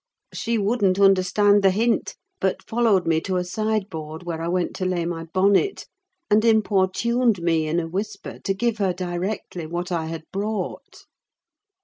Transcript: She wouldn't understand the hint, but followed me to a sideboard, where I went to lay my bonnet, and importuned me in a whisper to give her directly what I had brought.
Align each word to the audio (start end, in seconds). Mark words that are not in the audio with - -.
She 0.33 0.57
wouldn't 0.57 0.99
understand 0.99 1.61
the 1.63 1.69
hint, 1.69 2.15
but 2.39 2.67
followed 2.67 3.05
me 3.05 3.21
to 3.21 3.35
a 3.35 3.43
sideboard, 3.43 4.23
where 4.23 4.41
I 4.41 4.47
went 4.47 4.75
to 4.77 4.85
lay 4.85 5.05
my 5.05 5.25
bonnet, 5.25 5.85
and 6.27 6.43
importuned 6.43 7.39
me 7.43 7.67
in 7.67 7.79
a 7.79 7.87
whisper 7.87 8.39
to 8.39 8.53
give 8.55 8.79
her 8.79 8.93
directly 8.93 9.67
what 9.67 9.91
I 9.91 10.07
had 10.07 10.23
brought. 10.33 11.05